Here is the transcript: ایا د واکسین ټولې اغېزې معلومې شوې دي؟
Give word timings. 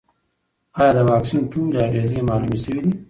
ایا 0.79 0.89
د 0.95 0.99
واکسین 1.11 1.41
ټولې 1.51 1.77
اغېزې 1.87 2.19
معلومې 2.29 2.57
شوې 2.63 2.79
دي؟ 2.85 2.93